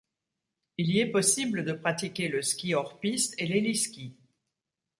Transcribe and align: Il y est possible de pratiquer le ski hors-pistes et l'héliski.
Il 0.79 0.89
y 0.89 0.99
est 0.99 1.11
possible 1.11 1.63
de 1.63 1.73
pratiquer 1.73 2.27
le 2.27 2.41
ski 2.41 2.73
hors-pistes 2.73 3.35
et 3.37 3.45
l'héliski. 3.45 4.17